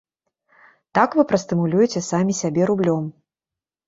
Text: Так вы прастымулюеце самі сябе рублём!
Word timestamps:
Так 0.97 1.17
вы 1.19 1.25
прастымулюеце 1.31 2.01
самі 2.05 2.33
сябе 2.41 2.63
рублём! 2.71 3.03